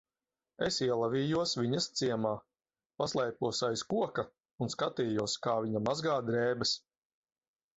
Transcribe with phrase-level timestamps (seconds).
[0.67, 2.31] Es ielavījos viņas ciemā,
[3.01, 4.25] paslēpos aiz koka
[4.65, 6.75] un skatījos, kā viņa mazgā drēbes.